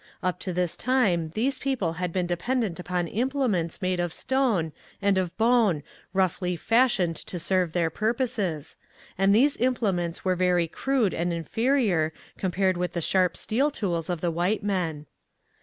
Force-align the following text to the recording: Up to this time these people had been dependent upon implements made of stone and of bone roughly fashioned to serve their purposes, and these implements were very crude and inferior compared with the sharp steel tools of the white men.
Up 0.23 0.39
to 0.39 0.51
this 0.51 0.75
time 0.75 1.29
these 1.35 1.59
people 1.59 1.93
had 2.01 2.11
been 2.11 2.25
dependent 2.25 2.79
upon 2.79 3.07
implements 3.07 3.83
made 3.83 3.99
of 3.99 4.11
stone 4.13 4.71
and 4.99 5.15
of 5.15 5.37
bone 5.37 5.83
roughly 6.11 6.55
fashioned 6.55 7.15
to 7.17 7.37
serve 7.37 7.73
their 7.73 7.91
purposes, 7.91 8.77
and 9.15 9.29
these 9.35 9.57
implements 9.57 10.25
were 10.25 10.35
very 10.35 10.67
crude 10.67 11.13
and 11.13 11.31
inferior 11.31 12.11
compared 12.35 12.77
with 12.77 12.93
the 12.93 12.99
sharp 13.01 13.37
steel 13.37 13.69
tools 13.69 14.09
of 14.09 14.21
the 14.21 14.31
white 14.31 14.63
men. 14.63 15.05